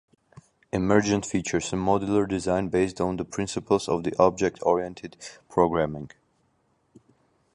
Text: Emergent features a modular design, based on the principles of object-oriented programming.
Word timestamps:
Emergent 0.71 1.27
features 1.27 1.71
a 1.71 1.75
modular 1.75 2.27
design, 2.27 2.69
based 2.69 2.99
on 2.99 3.17
the 3.17 3.23
principles 3.23 3.87
of 3.87 4.03
object-oriented 4.17 5.15
programming. 5.47 6.09